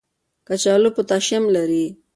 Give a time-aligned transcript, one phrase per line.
[0.47, 1.85] کچالو پوټاشیم لري.